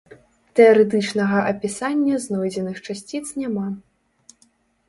Тэарэтычнага 0.59 1.37
апісання 1.51 2.15
знойдзеных 2.25 2.77
часціц 2.89 3.23
няма. 3.43 3.67